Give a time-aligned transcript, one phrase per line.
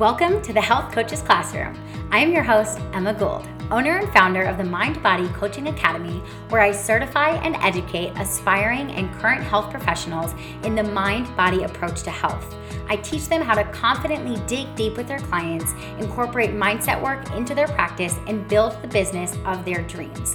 [0.00, 1.78] Welcome to the Health Coaches Classroom.
[2.10, 6.22] I am your host, Emma Gould, owner and founder of the Mind Body Coaching Academy,
[6.48, 10.34] where I certify and educate aspiring and current health professionals
[10.64, 12.56] in the mind body approach to health.
[12.88, 17.54] I teach them how to confidently dig deep with their clients, incorporate mindset work into
[17.54, 20.34] their practice, and build the business of their dreams.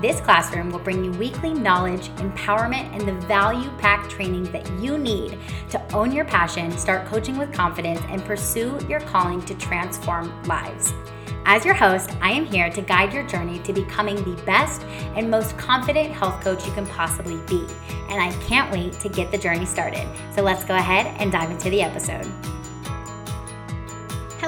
[0.00, 4.98] This classroom will bring you weekly knowledge, empowerment, and the value packed training that you
[4.98, 5.38] need
[5.70, 10.92] to own your passion, start coaching with confidence, and pursue your calling to transform lives.
[11.44, 14.82] As your host, I am here to guide your journey to becoming the best
[15.16, 17.66] and most confident health coach you can possibly be.
[18.08, 20.06] And I can't wait to get the journey started.
[20.34, 22.30] So let's go ahead and dive into the episode.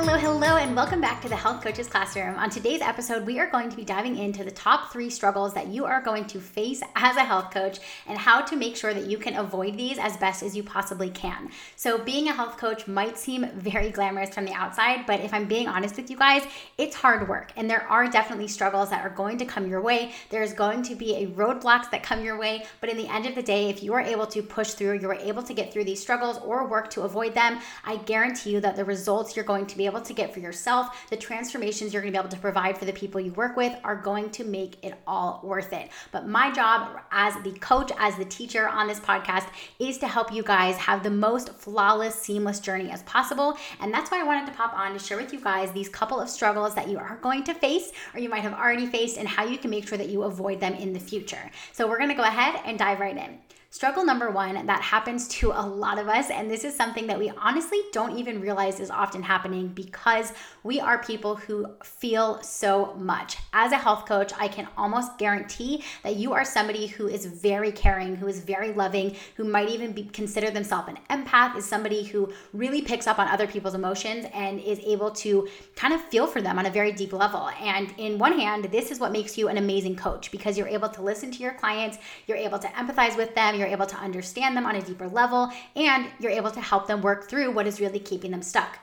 [0.06, 2.36] Hello, hello, and welcome back to the Health Coaches Classroom.
[2.36, 5.68] On today's episode, we are going to be diving into the top three struggles that
[5.68, 9.06] you are going to face as a health coach and how to make sure that
[9.06, 11.48] you can avoid these as best as you possibly can.
[11.77, 15.48] So, being a health coach might seem very glamorous from the outside, but if I'm
[15.48, 16.42] being honest with you guys,
[16.77, 20.12] it's hard work, and there are definitely struggles that are going to come your way.
[20.28, 23.34] There's going to be a roadblocks that come your way, but in the end of
[23.34, 25.84] the day, if you are able to push through, you are able to get through
[25.84, 29.64] these struggles or work to avoid them, I guarantee you that the results you're going
[29.64, 32.41] to be able to get for yourself, the transformations you're going to be able to
[32.41, 35.91] provide for the people you work with are going to make it all worth it.
[36.12, 40.33] But my job as the coach, as the teacher on this podcast is to help
[40.33, 43.56] you guys have the most flawless, seamless journey as possible.
[43.81, 46.20] And that's why I wanted to pop on to share with you guys these couple
[46.20, 49.29] of struggles that you are going to face or you might have already faced and
[49.29, 51.51] how you can make sure that you avoid them in the future.
[51.73, 53.39] So we're going to go ahead and dive right in.
[53.75, 57.19] Struggle number one that happens to a lot of us, and this is something that
[57.19, 62.95] we honestly don't even realize is often happening because we are people who feel so
[62.95, 63.36] much.
[63.52, 67.72] As a health coach, I can almost guarantee that you are somebody who is very
[67.72, 72.05] caring, who is very loving, who might even be, consider themselves an empath, is somebody
[72.05, 76.28] who really picks up on other people's emotions and is able to kind of feel
[76.28, 77.50] for them on a very deep level.
[77.61, 80.91] And in one hand, this is what makes you an amazing coach because you're able
[80.91, 81.98] to listen to your clients,
[82.29, 85.51] you're able to empathize with them, you're able to understand them on a deeper level,
[85.75, 88.79] and you're able to help them work through what is really keeping them stuck.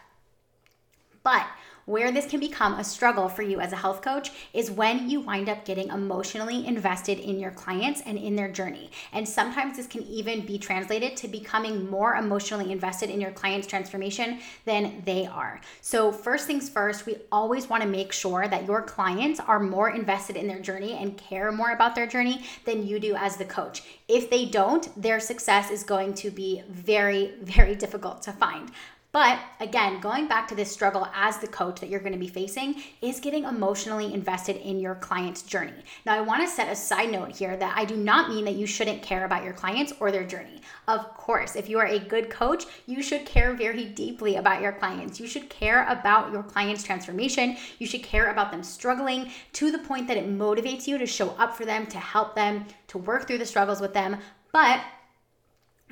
[1.24, 1.46] But
[1.86, 5.20] where this can become a struggle for you as a health coach is when you
[5.22, 8.90] wind up getting emotionally invested in your clients and in their journey.
[9.14, 13.68] And sometimes this can even be translated to becoming more emotionally invested in your client's
[13.68, 15.62] transformation than they are.
[15.82, 19.90] So, first things first, we always want to make sure that your clients are more
[19.90, 23.46] invested in their journey and care more about their journey than you do as the
[23.46, 23.84] coach.
[24.08, 28.72] If they don't, their success is going to be very, very difficult to find.
[29.14, 32.30] But again, going back to this struggle as the coach that you're going to be
[32.30, 35.84] facing is getting emotionally invested in your client's journey.
[36.06, 38.56] Now, I want to set a side note here that I do not mean that
[38.56, 40.62] you shouldn't care about your clients or their journey.
[40.88, 44.72] Of course, if you are a good coach, you should care very deeply about your
[44.72, 45.20] clients.
[45.20, 47.58] You should care about your client's transformation.
[47.80, 51.32] You should care about them struggling to the point that it motivates you to show
[51.32, 54.18] up for them, to help them, to work through the struggles with them.
[54.54, 54.82] But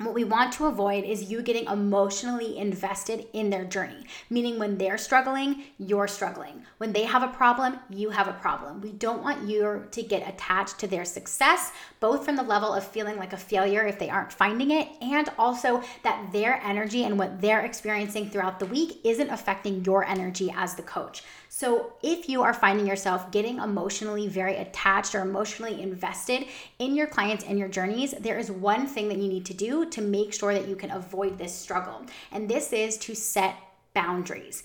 [0.00, 4.78] what we want to avoid is you getting emotionally invested in their journey, meaning when
[4.78, 6.64] they're struggling, you're struggling.
[6.78, 8.80] When they have a problem, you have a problem.
[8.80, 12.86] We don't want you to get attached to their success, both from the level of
[12.86, 17.18] feeling like a failure if they aren't finding it, and also that their energy and
[17.18, 21.22] what they're experiencing throughout the week isn't affecting your energy as the coach.
[21.52, 26.46] So, if you are finding yourself getting emotionally very attached or emotionally invested
[26.78, 29.89] in your clients and your journeys, there is one thing that you need to do
[29.92, 32.04] to make sure that you can avoid this struggle.
[32.32, 33.56] And this is to set
[33.94, 34.62] boundaries.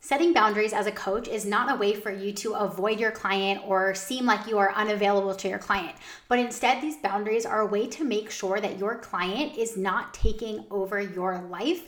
[0.00, 3.60] Setting boundaries as a coach is not a way for you to avoid your client
[3.66, 5.96] or seem like you are unavailable to your client,
[6.28, 10.14] but instead, these boundaries are a way to make sure that your client is not
[10.14, 11.82] taking over your life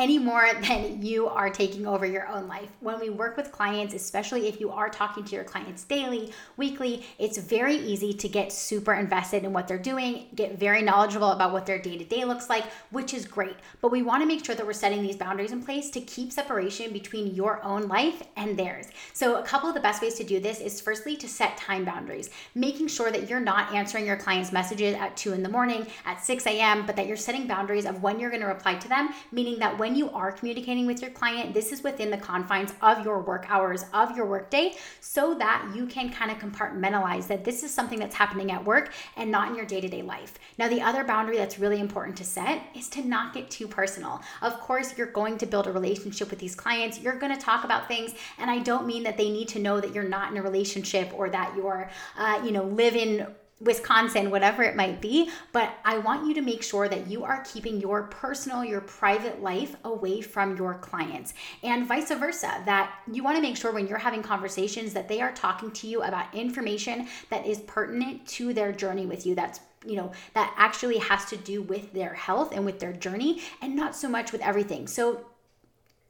[0.00, 2.70] any more than you are taking over your own life.
[2.80, 7.04] When we work with clients, especially if you are talking to your clients daily, weekly,
[7.18, 11.52] it's very easy to get super invested in what they're doing, get very knowledgeable about
[11.52, 13.56] what their day to day looks like, which is great.
[13.82, 16.32] But we want to make sure that we're setting these boundaries in place to keep
[16.32, 18.86] separation between your own life and theirs.
[19.12, 21.84] So, a couple of the best ways to do this is firstly to set time
[21.84, 25.86] boundaries, making sure that you're not answering your clients' messages at 2 in the morning,
[26.06, 29.10] at 6 a.m., but that you're setting boundaries of when you're to reply to them,
[29.32, 33.04] meaning that when you are communicating with your client, this is within the confines of
[33.04, 37.62] your work hours, of your workday, so that you can kind of compartmentalize that this
[37.62, 40.34] is something that's happening at work and not in your day to day life.
[40.58, 44.20] Now, the other boundary that's really important to set is to not get too personal.
[44.42, 47.64] Of course, you're going to build a relationship with these clients, you're going to talk
[47.64, 50.38] about things, and I don't mean that they need to know that you're not in
[50.38, 53.26] a relationship or that you're, uh, you know, live in
[53.60, 55.30] Wisconsin, whatever it might be.
[55.52, 59.42] But I want you to make sure that you are keeping your personal, your private
[59.42, 62.62] life away from your clients and vice versa.
[62.66, 65.86] That you want to make sure when you're having conversations that they are talking to
[65.86, 69.34] you about information that is pertinent to their journey with you.
[69.34, 73.40] That's you know that actually has to do with their health and with their journey
[73.62, 75.24] and not so much with everything so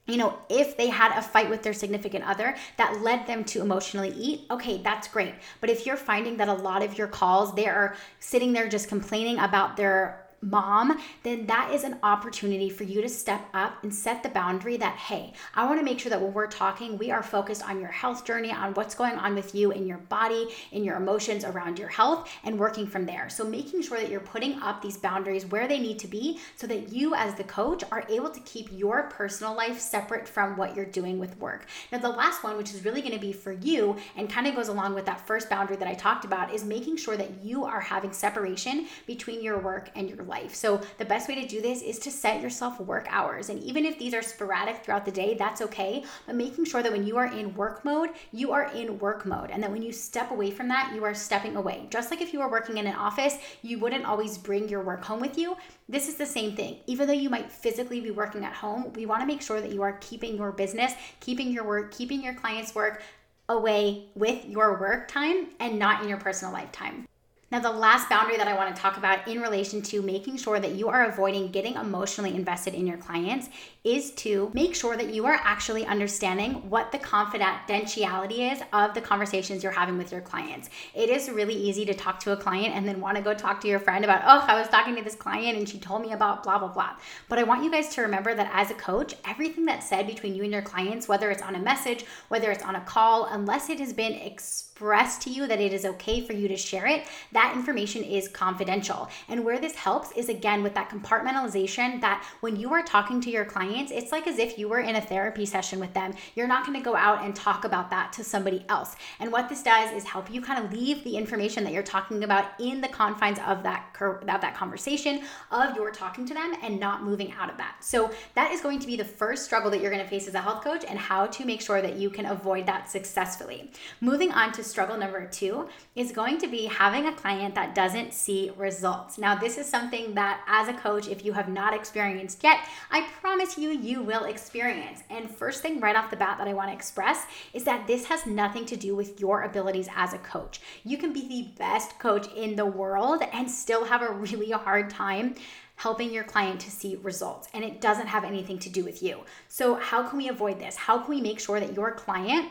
[0.06, 3.60] you know, if they had a fight with their significant other that led them to
[3.60, 5.34] emotionally eat, okay, that's great.
[5.60, 8.88] But if you're finding that a lot of your calls, they are sitting there just
[8.88, 13.94] complaining about their mom, then that is an opportunity for you to step up and
[13.94, 17.10] set the boundary that, hey, I want to make sure that when we're talking, we
[17.10, 20.48] are focused on your health journey, on what's going on with you in your body,
[20.72, 23.28] in your emotions around your health, and working from there.
[23.28, 26.66] So making sure that you're putting up these boundaries where they need to be so
[26.66, 30.74] that you, as the coach, are able to keep your personal life separate from what
[30.74, 31.66] you're doing with work.
[31.92, 34.54] Now, the last one, which is really going to be for you and kind of
[34.54, 37.64] goes along with that first boundary that I talked about, is making sure that you
[37.64, 40.54] are having separation between your work and your life.
[40.54, 43.50] So, the best way to do this is to set yourself work hours.
[43.50, 46.04] And even if these are sporadic throughout the day, that's okay.
[46.26, 49.50] But making sure that when you are in work mode, you are in work mode.
[49.50, 51.86] And that when you step away from that, you are stepping away.
[51.90, 55.04] Just like if you were working in an office, you wouldn't always bring your work
[55.04, 55.56] home with you.
[55.88, 56.78] This is the same thing.
[56.86, 59.72] Even though you might physically be working at home, we want to make sure that
[59.72, 63.02] you are keeping your business, keeping your work, keeping your clients' work
[63.48, 67.09] away with your work time and not in your personal lifetime.
[67.50, 70.60] Now, the last boundary that I want to talk about in relation to making sure
[70.60, 73.48] that you are avoiding getting emotionally invested in your clients
[73.82, 79.00] is to make sure that you are actually understanding what the confidentiality is of the
[79.00, 80.70] conversations you're having with your clients.
[80.94, 83.60] It is really easy to talk to a client and then want to go talk
[83.62, 86.12] to your friend about, oh, I was talking to this client and she told me
[86.12, 86.98] about blah, blah, blah.
[87.28, 90.36] But I want you guys to remember that as a coach, everything that's said between
[90.36, 93.70] you and your clients, whether it's on a message, whether it's on a call, unless
[93.70, 97.06] it has been expressed to you that it is okay for you to share it,
[97.40, 99.08] that information is confidential.
[99.28, 103.30] And where this helps is again with that compartmentalization that when you are talking to
[103.30, 106.12] your clients, it's like as if you were in a therapy session with them.
[106.34, 108.94] You're not going to go out and talk about that to somebody else.
[109.20, 112.24] And what this does is help you kind of leave the information that you're talking
[112.24, 116.78] about in the confines of that of that conversation of your talking to them and
[116.78, 117.76] not moving out of that.
[117.80, 120.34] So that is going to be the first struggle that you're going to face as
[120.34, 123.70] a health coach and how to make sure that you can avoid that successfully.
[124.00, 127.76] Moving on to struggle number 2 is going to be having a client client that
[127.76, 129.16] doesn't see results.
[129.16, 132.58] Now, this is something that as a coach, if you have not experienced yet,
[132.90, 135.04] I promise you, you will experience.
[135.10, 138.06] And first thing right off the bat that I want to express is that this
[138.06, 140.60] has nothing to do with your abilities as a coach.
[140.82, 144.90] You can be the best coach in the world and still have a really hard
[144.90, 145.36] time
[145.76, 147.48] helping your client to see results.
[147.54, 149.20] And it doesn't have anything to do with you.
[149.48, 150.74] So, how can we avoid this?
[150.74, 152.50] How can we make sure that your client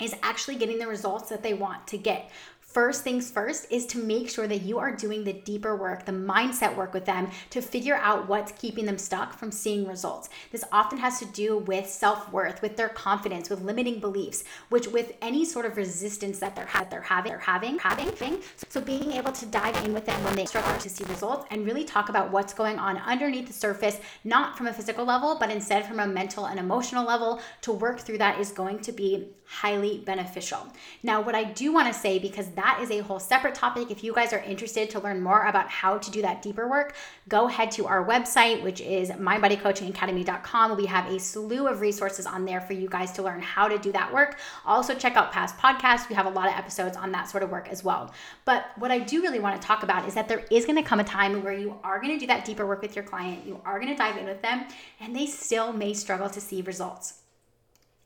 [0.00, 2.30] is actually getting the results that they want to get
[2.72, 6.12] first things first is to make sure that you are doing the deeper work, the
[6.12, 10.28] mindset work with them to figure out what's keeping them stuck from seeing results.
[10.52, 14.86] This often has to do with self worth, with their confidence, with limiting beliefs, which
[14.88, 18.42] with any sort of resistance that they're, ha- they're having, they're having, having.
[18.68, 21.66] So being able to dive in with them when they struggle to see results and
[21.66, 25.50] really talk about what's going on underneath the surface, not from a physical level, but
[25.50, 29.28] instead from a mental and emotional level to work through that is going to be
[29.50, 30.64] highly beneficial.
[31.02, 34.04] Now, what I do want to say, because that is a whole separate topic, if
[34.04, 36.94] you guys are interested to learn more about how to do that deeper work,
[37.28, 40.76] go head to our website, which is mindbodycoachingacademy.com.
[40.76, 43.78] We have a slew of resources on there for you guys to learn how to
[43.78, 44.38] do that work.
[44.66, 46.08] Also, check out past podcasts.
[46.08, 48.12] We have a lot of episodes on that sort of work as well.
[48.44, 50.82] But what I do really want to talk about is that there is going to
[50.82, 53.46] come a time where you are going to do that deeper work with your client,
[53.46, 54.66] you are going to dive in with them,
[55.00, 57.14] and they still may struggle to see results.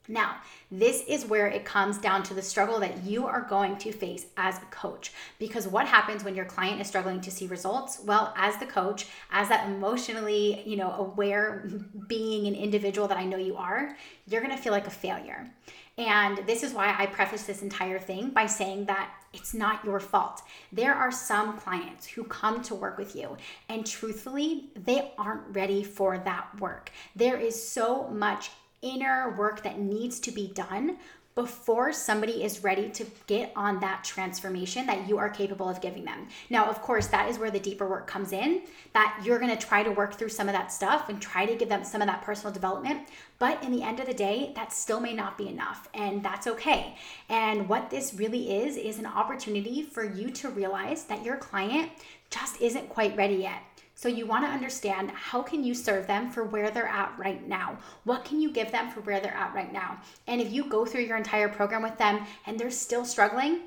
[0.06, 0.36] Now,
[0.70, 4.26] this is where it comes down to the struggle that you are going to face
[4.36, 5.12] as a coach.
[5.38, 8.00] Because what happens when your client is struggling to see results?
[8.04, 11.70] Well, as the coach, as that emotionally, you know, aware
[12.06, 13.96] being an individual that I know you are,
[14.26, 15.50] you're going to feel like a failure.
[15.96, 20.00] And this is why I preface this entire thing by saying that it's not your
[20.00, 20.42] fault.
[20.72, 23.36] There are some clients who come to work with you,
[23.68, 26.90] and truthfully, they aren't ready for that work.
[27.14, 28.50] There is so much
[28.84, 30.98] inner work that needs to be done
[31.34, 36.04] before somebody is ready to get on that transformation that you are capable of giving
[36.04, 36.28] them.
[36.48, 38.62] Now, of course, that is where the deeper work comes in,
[38.92, 41.68] that you're gonna try to work through some of that stuff and try to give
[41.68, 43.08] them some of that personal development.
[43.40, 46.46] But in the end of the day, that still may not be enough, and that's
[46.46, 46.96] okay.
[47.28, 51.90] And what this really is, is an opportunity for you to realize that your client
[52.30, 53.62] just isn't quite ready yet
[53.94, 57.46] so you want to understand how can you serve them for where they're at right
[57.46, 57.78] now?
[58.04, 60.00] What can you give them for where they're at right now?
[60.26, 63.60] And if you go through your entire program with them and they're still struggling,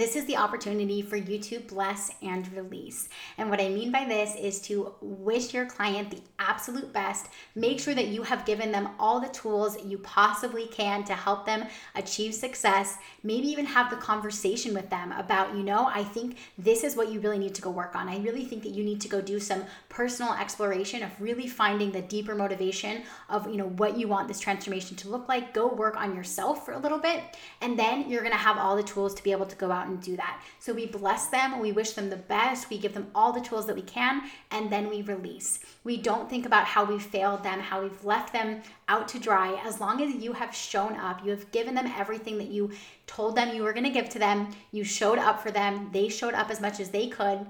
[0.00, 3.08] this is the opportunity for you to bless and release.
[3.38, 7.28] And what I mean by this is to wish your client the absolute best.
[7.54, 11.46] Make sure that you have given them all the tools you possibly can to help
[11.46, 12.96] them achieve success.
[13.22, 17.12] Maybe even have the conversation with them about, you know, I think this is what
[17.12, 18.08] you really need to go work on.
[18.08, 21.92] I really think that you need to go do some personal exploration of really finding
[21.92, 25.54] the deeper motivation of, you know, what you want this transformation to look like.
[25.54, 27.22] Go work on yourself for a little bit,
[27.60, 29.83] and then you're going to have all the tools to be able to go out
[29.84, 30.42] out and do that.
[30.58, 33.66] So we bless them, we wish them the best, we give them all the tools
[33.66, 35.60] that we can, and then we release.
[35.84, 39.60] We don't think about how we failed them, how we've left them out to dry.
[39.64, 42.70] As long as you have shown up, you have given them everything that you
[43.06, 46.08] told them you were going to give to them, you showed up for them, they
[46.08, 47.46] showed up as much as they could.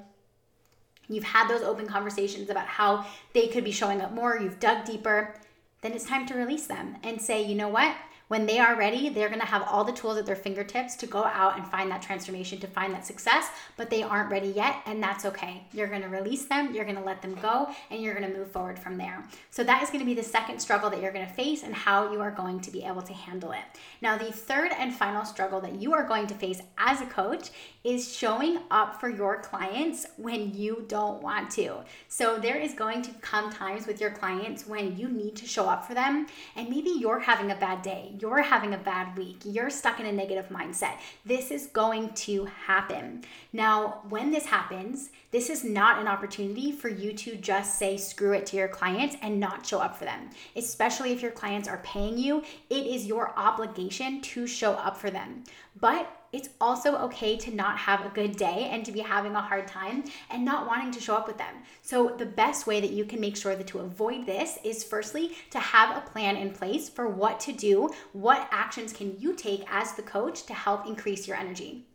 [1.08, 4.84] You've had those open conversations about how they could be showing up more, you've dug
[4.84, 5.34] deeper,
[5.82, 7.94] then it's time to release them and say, you know what?
[8.28, 11.06] When they are ready, they're going to have all the tools at their fingertips to
[11.06, 14.76] go out and find that transformation, to find that success, but they aren't ready yet,
[14.86, 15.64] and that's okay.
[15.72, 18.36] You're going to release them, you're going to let them go, and you're going to
[18.36, 19.22] move forward from there.
[19.50, 21.74] So, that is going to be the second struggle that you're going to face and
[21.74, 23.64] how you are going to be able to handle it.
[24.00, 27.50] Now, the third and final struggle that you are going to face as a coach
[27.84, 31.84] is showing up for your clients when you don't want to.
[32.08, 35.68] So, there is going to come times with your clients when you need to show
[35.68, 36.26] up for them,
[36.56, 40.06] and maybe you're having a bad day you're having a bad week, you're stuck in
[40.06, 40.98] a negative mindset.
[41.24, 43.24] This is going to happen.
[43.52, 48.32] Now, when this happens, this is not an opportunity for you to just say screw
[48.32, 50.30] it to your clients and not show up for them.
[50.56, 55.10] Especially if your clients are paying you, it is your obligation to show up for
[55.10, 55.44] them.
[55.80, 59.40] But it's also okay to not have a good day and to be having a
[59.40, 61.54] hard time and not wanting to show up with them.
[61.82, 65.36] So, the best way that you can make sure that to avoid this is firstly
[65.50, 69.64] to have a plan in place for what to do, what actions can you take
[69.70, 71.86] as the coach to help increase your energy.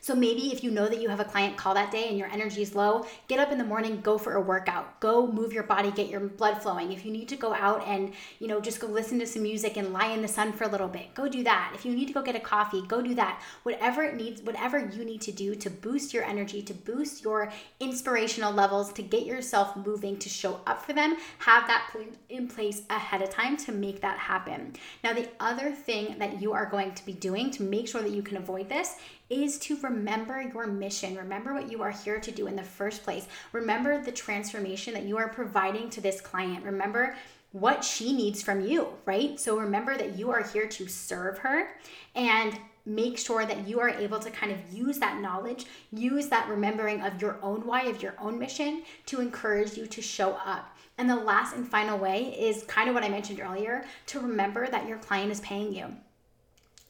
[0.00, 2.28] So maybe if you know that you have a client call that day and your
[2.28, 5.64] energy is low, get up in the morning, go for a workout, go move your
[5.64, 6.92] body, get your blood flowing.
[6.92, 9.76] If you need to go out and, you know, just go listen to some music
[9.76, 11.72] and lie in the sun for a little bit, go do that.
[11.74, 13.42] If you need to go get a coffee, go do that.
[13.64, 17.52] Whatever it needs, whatever you need to do to boost your energy, to boost your
[17.80, 21.94] inspirational levels, to get yourself moving, to show up for them, have that
[22.28, 24.74] in place ahead of time to make that happen.
[25.02, 28.12] Now, the other thing that you are going to be doing to make sure that
[28.12, 28.96] you can avoid this
[29.30, 31.16] is to remember your mission.
[31.16, 33.26] Remember what you are here to do in the first place.
[33.52, 36.64] Remember the transformation that you are providing to this client.
[36.64, 37.16] Remember
[37.52, 39.38] what she needs from you, right?
[39.40, 41.68] So remember that you are here to serve her
[42.14, 46.48] and make sure that you are able to kind of use that knowledge, use that
[46.48, 50.74] remembering of your own why, of your own mission to encourage you to show up.
[50.96, 54.66] And the last and final way is kind of what I mentioned earlier to remember
[54.66, 55.94] that your client is paying you.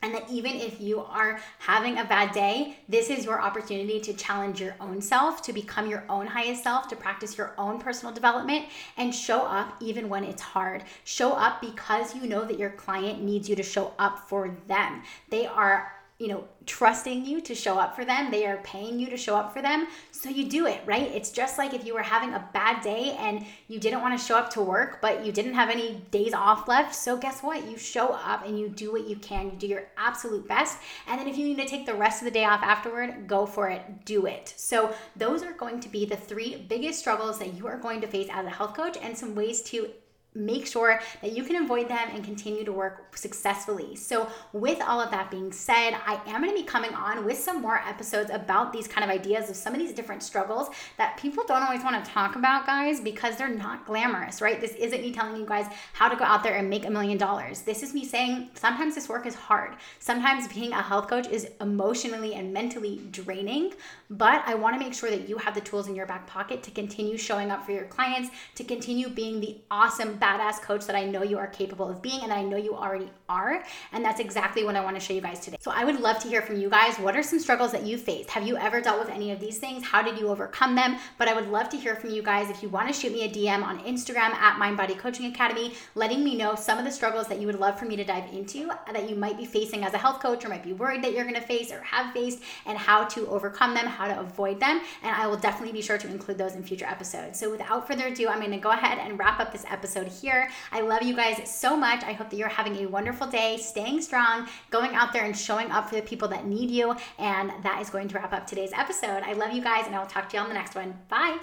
[0.00, 4.14] And that even if you are having a bad day, this is your opportunity to
[4.14, 8.14] challenge your own self, to become your own highest self, to practice your own personal
[8.14, 10.84] development, and show up even when it's hard.
[11.04, 15.02] Show up because you know that your client needs you to show up for them.
[15.30, 18.30] They are you know, trusting you to show up for them.
[18.30, 19.86] They are paying you to show up for them.
[20.10, 21.10] So you do it, right?
[21.14, 24.26] It's just like if you were having a bad day and you didn't want to
[24.26, 26.94] show up to work, but you didn't have any days off left.
[26.94, 27.70] So guess what?
[27.70, 29.46] You show up and you do what you can.
[29.46, 30.78] You do your absolute best.
[31.06, 33.46] And then if you need to take the rest of the day off afterward, go
[33.46, 34.04] for it.
[34.04, 34.54] Do it.
[34.56, 38.08] So those are going to be the three biggest struggles that you are going to
[38.08, 39.90] face as a health coach and some ways to
[40.38, 43.96] make sure that you can avoid them and continue to work successfully.
[43.96, 47.38] So, with all of that being said, I am going to be coming on with
[47.38, 51.16] some more episodes about these kind of ideas of some of these different struggles that
[51.16, 54.60] people don't always want to talk about, guys, because they're not glamorous, right?
[54.60, 57.18] This isn't me telling you guys how to go out there and make a million
[57.18, 57.62] dollars.
[57.62, 59.76] This is me saying sometimes this work is hard.
[59.98, 63.74] Sometimes being a health coach is emotionally and mentally draining,
[64.10, 66.62] but I want to make sure that you have the tools in your back pocket
[66.62, 70.96] to continue showing up for your clients, to continue being the awesome badass coach that
[70.96, 73.64] I know you are capable of being and I know you already are.
[73.92, 75.56] And that's exactly what I want to show you guys today.
[75.60, 76.98] So I would love to hear from you guys.
[76.98, 78.30] What are some struggles that you faced?
[78.30, 79.84] Have you ever dealt with any of these things?
[79.84, 80.98] How did you overcome them?
[81.16, 82.50] But I would love to hear from you guys.
[82.50, 85.74] If you want to shoot me a DM on Instagram at Mind Body Coaching Academy,
[85.94, 88.30] letting me know some of the struggles that you would love for me to dive
[88.32, 91.12] into that you might be facing as a health coach or might be worried that
[91.12, 94.60] you're going to face or have faced and how to overcome them, how to avoid
[94.60, 94.80] them.
[95.02, 97.38] And I will definitely be sure to include those in future episodes.
[97.38, 99.64] So without further ado, I'm going to go ahead and wrap up this
[100.08, 100.50] episode here.
[100.72, 102.02] I love you guys so much.
[102.04, 105.70] I hope that you're having a wonderful day, staying strong, going out there and showing
[105.70, 106.94] up for the people that need you.
[107.18, 109.22] And that is going to wrap up today's episode.
[109.24, 110.98] I love you guys, and I will talk to you on the next one.
[111.08, 111.38] Bye.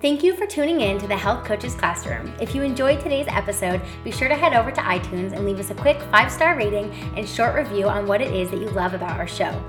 [0.00, 2.34] Thank you for tuning in to the Health Coaches Classroom.
[2.40, 5.70] If you enjoyed today's episode, be sure to head over to iTunes and leave us
[5.70, 8.94] a quick five star rating and short review on what it is that you love
[8.94, 9.62] about our show.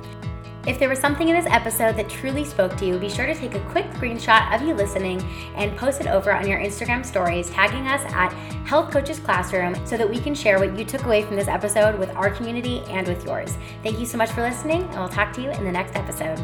[0.66, 3.36] If there was something in this episode that truly spoke to you, be sure to
[3.36, 5.22] take a quick screenshot of you listening
[5.58, 8.32] and post it over on your Instagram stories, tagging us at
[8.66, 12.00] Health Coaches Classroom so that we can share what you took away from this episode
[12.00, 13.58] with our community and with yours.
[13.84, 16.42] Thank you so much for listening, and we'll talk to you in the next episode.